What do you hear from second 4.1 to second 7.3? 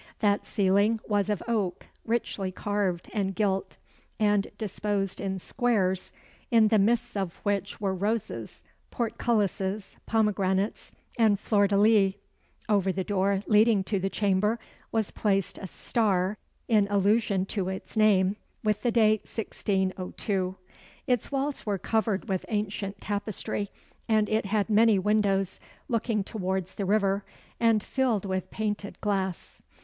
and disposed in squares, in the midst